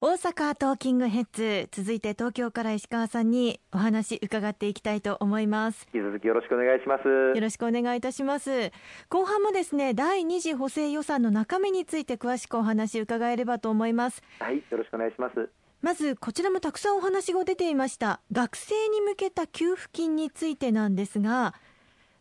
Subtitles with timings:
[0.00, 5.88] 大阪トーキングヘッズ続いて東京から石川さんにお話伺っていきたいと思います。
[5.92, 7.08] 引き続きよろしくお願いします。
[7.08, 8.70] よろしくお願いいたします。
[9.08, 14.22] 後半もですね第二次補正予算の中身について詳しくお話伺えればと思います。
[14.38, 15.50] はいよろしくお願いします。
[15.82, 18.20] まずこちらもたくさんお話が出ていました。
[18.30, 21.54] 学生に向けた給付金についてなんですが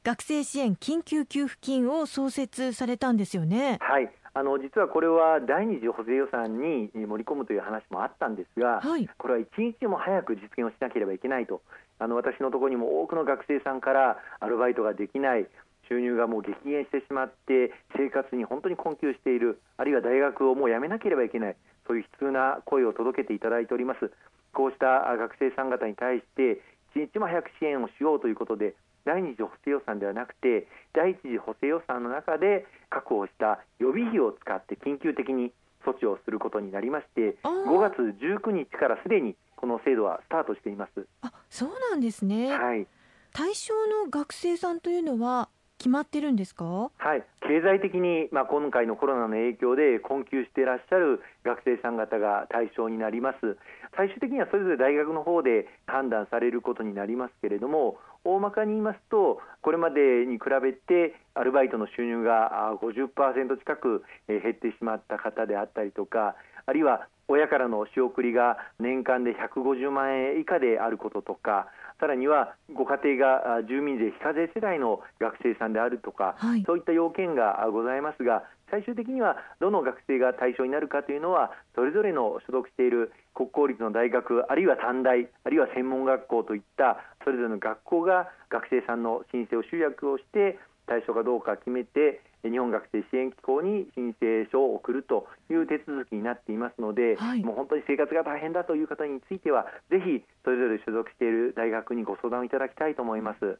[0.03, 3.77] 学生支援緊急給付金を創設されたんですよね。
[3.81, 11.63] はいあの実はこれは第二次補正予算に盛り込むという話もあったんですが、はい、これは一日も早く実現をしなければいけないと。
[11.97, 15.47] あの私のところにも多くの学生さんからアルバイトができない。
[15.89, 19.59] 収入がもう激減してしまって生活に本当に困窮している。
[19.77, 21.55] あるいは大学をもう辞めなければいけない。
[21.87, 24.11] そういう悲痛な声を届けていただいております。
[24.53, 26.61] こうした学生さん方に対して
[26.93, 28.75] 一日も早く支援をしようということで
[29.07, 35.53] 第2次補正予算ではなくて第1次補正予算の中で確保した予備費を使って緊急的に
[35.85, 41.07] 措置をすることになりまして5月19日からすでにこの制度はスタートしています。
[41.21, 42.85] あそうなんですね、はい、
[43.31, 45.47] 対象の学生さんというのは
[45.77, 46.89] 決まってるんですか？
[46.97, 47.23] はい。
[47.41, 53.57] 経済的に、まあ、今回のコロナの影響で困窮していらっしゃる学生さん方が対象になります。
[53.95, 66.35] 最終的にはそれぞれ大学の方で判断されることになりますけれども大まかに言いますとこれまでに比べてアルバイトの収入が50%近く減ってしまった方であったりとか
[66.67, 71.67] あるいは親からの仕送りが年間で150万円以下であることとか
[71.99, 103.59] さらにはご家庭が住民税非課税世代の学生さんであるとか、はい、そういった要件がございますが最終的にはどの学生が対象になるかというのはそれぞれの所属している国公立の大学あるいは短大あるいは専門学校といったそれぞれの学校が学生さんの申請を集約をして対象かどうか決めて日本学生支援機構に申請書を送るという手続きになっていますので、はい、もう本当に生活が大変だという方についてはぜひそれぞれ所属している大学にご相談をいただきたいと思います。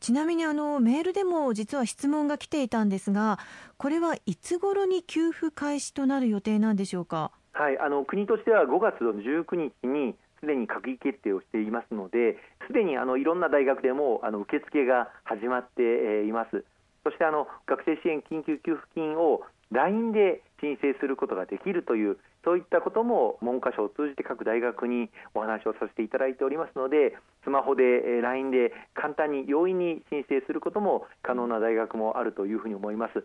[0.00, 3.38] ちなみにあのメールでも実は質問が来ていたんですが
[3.76, 7.30] これはいつ頃に給付開始となる予定なんでしょうか？
[7.52, 12.36] はい、あの国としては5月の19日にすでに閣議決定をしていますので、
[12.66, 16.64] すでにあのいろんな大学でもあの受付が始まっています。
[17.04, 33.24] そしてあの学生支援緊急給付金を LINE で申請することができるというそういったことも文科省を通じて各大学にお話をさせていただいておりますのでスマホで LINE で簡単に容易に申請することも可能な大学もあるというふうに思います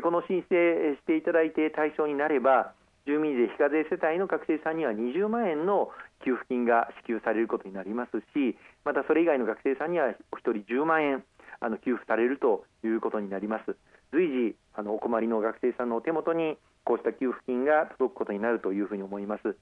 [0.00, 2.72] この申請していただいて対象になれば
[3.08, 5.88] 住民税非課税世帯の学生さんには20万円の
[6.22, 8.52] 給付金が支給されることになりますし
[8.84, 11.24] またそれ以外の学生さんにはお一人10万円
[11.60, 13.76] あの給付されるということになります。
[14.12, 19.56] 随時あのお困りの学生さんのお手元にこうした給付金が届くことになるというふうに思います。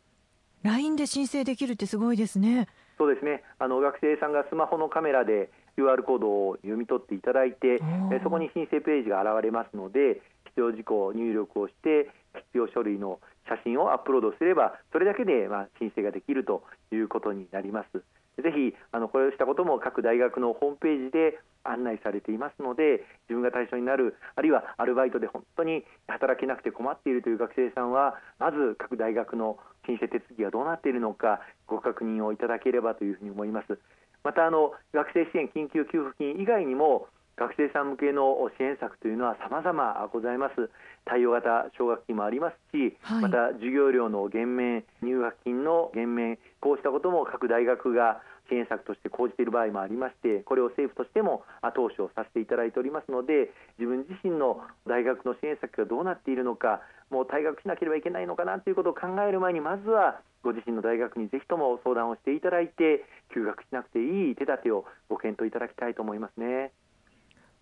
[0.63, 2.67] LINE で申請できるってすごいですね。
[2.99, 3.45] そうですね。
[3.59, 7.81] あの学生さんがスマホのカメラで QR コードを読み取っていただいて
[8.13, 16.63] えそこに申請ページが現れますので必要事項を入力をして必要書類の写真をアップロードすればそれだけでまあ申請ができると
[16.93, 18.03] いうことになります。
[18.43, 33.79] ぜひあのこれをしたことも各大学のホームページで案内されていますので自分が対象になるあるいはアルバイトで本当に働けなくて困っているという学生さんはまず各大学の申請手続きがどうなっているのかご確認をいただければというふうに思います
[34.23, 40.71] またあの学生支援緊急給付金以外にも学生さん向けの支援策というのは様々ございます
[41.05, 56.81] 対応型奨学金もありますし、はい、また授業料の減免入学金の減免こうしたことも各大学が支援策として講じている場合もありましてこれを政府としても後押しをさせていただいておりますので自分自身の大学の支援策がどうなっているのか
[57.11, 63.05] もう退学しなければいけないのかなということを考える前にまずはご自身の大学にぜひとも相談をしていただいて
[63.35, 66.73] 休学しなくていい手立てをご検討いただきたいと思いますね。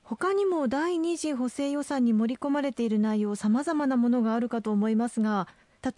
[0.04, 5.48] 他にも第2次補正予算に盛り込まれている内容さまざまなものがあるかと思いますが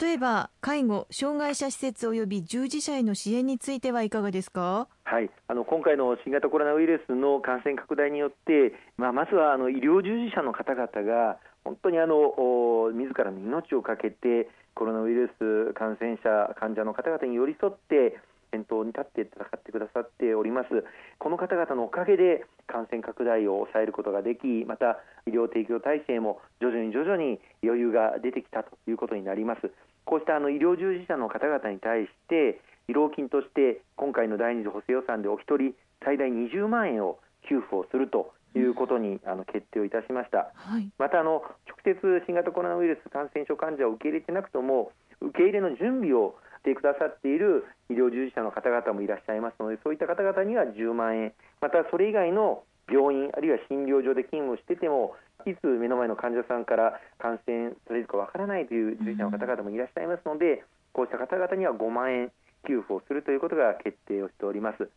[0.01, 4.87] 例えば介護、障害者施設及び従事者への支援についてはいかがですか？
[5.05, 18.19] はい、あの今回の新型コロナウイルスの感染拡大によって、まあ、まずはあの医療従事者の方々が本当にあの自らの命を懸けてコロナウイルス感染者患者の方々に寄り添って
[18.51, 20.83] 先頭に立って戦ってくださっております
[21.17, 29.71] この方々のおかげで感染拡大を抑えることができまた医療提供体制も徐々に徐々に余裕が出てきたということになります。
[30.05, 37.19] こうしたあの医療従事者の方々に対して慰労金として今回の第二次補正予算でお一人最大20万円を
[37.49, 51.31] 給付をするということにあの決定をいたしました、はい、またあの直接新型コロナウイルス感染症患者を受け入れてなくとも受け入れの準備をしてくださっている医療従事者の方々もいらっしゃいますのでそういった方々には10万円
[51.63, 55.15] またそれ以外の病院あるいは診療所で勤務してても
[55.45, 62.31] いつ目の前の患者さんから感染されるかわからないという従事者の方々もいらっしゃいますので、こうした方々には5万円
[62.67, 64.89] 給付をするということが決定をしております。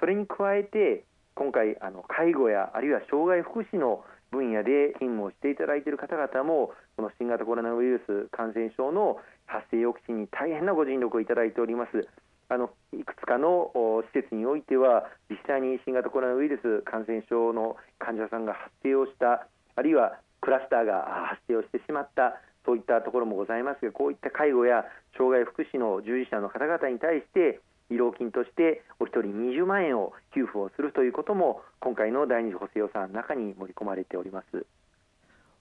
[0.00, 1.04] それに加えて
[1.34, 4.04] 今回あの介護やあるいは障害福祉の
[4.34, 9.16] 分野で勤務をしていただいている方々もこの新型コロナウイルス感染症の
[9.46, 12.08] 発生抑止に大変なご尽力をいただいております。
[12.48, 13.72] あのいくつかの
[14.12, 22.36] 施設においては実際に新型コロナウイルス感染症の患者さんが発生をしたあるいはクラスターが発生をしてしまった
[22.66, 24.84] そういったところもございますがこういった介護や
[25.16, 27.60] 障害福祉の従事者の方々に対して
[27.90, 34.66] 医療金としてお一人20万円を給付をするということも今回の第二次補正予算の中に盛り込まれております。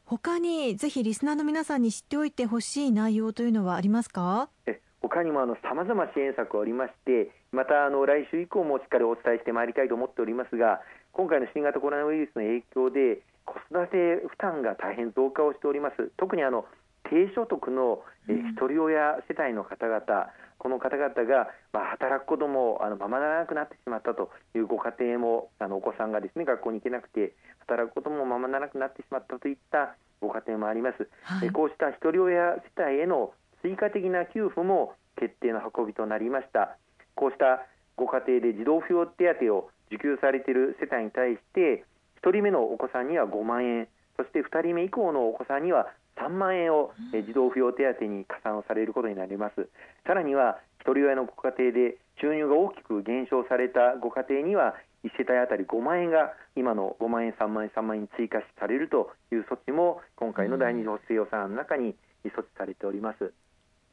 [0.05, 4.49] 他にぜひリスナーの皆さんに知っておいてほしい内容というのはありますか？
[4.65, 10.81] え他にもさまざま支援策がありましてまたあの来週以降もしっかりお伝えしてまいりたいと思っておりますが
[11.11, 16.11] 今回の新型コロナウイルスの影響で子育て負担が大変増加をしております。
[16.17, 16.65] 特にあの
[17.13, 27.35] 低所得のひとり親世帯の方々、この方々が、まあ、働く子どもをあのままならなくなってしまったというご家庭もあのお子さんがですね学校に行けなくて
[27.67, 36.77] 働く子どももままならなくなってしまったといったご家庭もあります、はい、こうしたひとり親世帯への追加的な給付も決定の運びとなりました。
[37.15, 37.63] こうした
[37.95, 41.85] ご家庭で児童扶養手当を受給されている世帯に対して
[42.23, 43.87] 1人目のお子さんには5万円
[44.17, 45.87] そして2人目以降のお子さんには
[46.17, 49.67] 3万円を児童扶養手当に加算されることになります
[50.05, 63.33] さらには一人親のご家庭で収入が大きく減少されたご家庭には1世帯当たり5万円が今の5万円、3万円、3万円に追加されるという措置も今回の第二次補正予算の中に措置されております。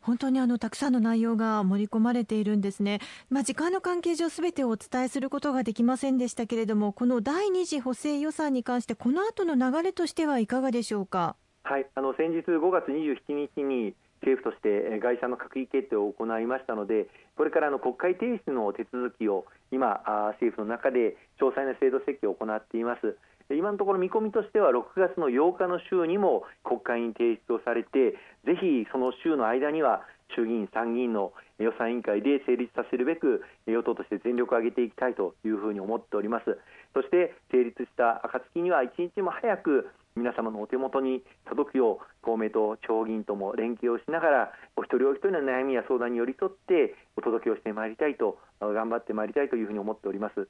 [0.02, 11.36] 本当にあのたくさんの内容が盛り込まれているんですね、まあ、時間の関係上すべてをお伝えすることができませんでしたけれどもこの第2次補正予算に関してこの後の流れとしてはいかがでしょうか？
[11.70, 13.94] はい、あの先日5月27日に
[14.26, 17.06] 政府として概算の閣議決定を行いましたので
[17.38, 20.02] これからの国会提出の手続きを今
[20.34, 23.14] 政府の中で詳細な制度設計を行っています。
[23.54, 30.02] 今のところ見込みとしては6月の8日の週にも国会に提出をされてぜひその週の間には
[30.34, 36.58] 衆議院、参議院の予算委員会で成立させるべく与党として全力を挙げていきたいというふうに思っております。
[36.94, 50.48] そして成立した暁には一日も早く皆様のお手元に届くよう公明党、町議員とも連携をしながらお一人お一人の悩みや相談に寄り添ってお届けをしてまいりたいと頑張ってまいりたいというふうに思っております。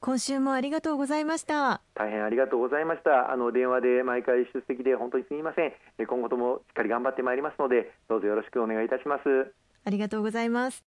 [0.00, 1.82] 今週もありがとうございました。
[1.94, 3.32] 大変ありがとうございました。
[3.32, 5.72] あの電話で毎回出席で本当にすみません。
[6.06, 9.52] 今後ともしっかり頑張ってまいりますのでどうぞよろしくお願いいたします。
[9.84, 10.89] ありがとうございます